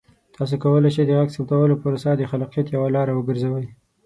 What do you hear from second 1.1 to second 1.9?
غږ ثبتولو